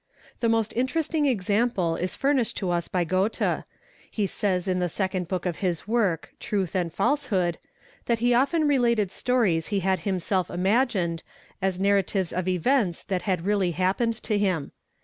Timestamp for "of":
5.45-5.57, 12.33-12.47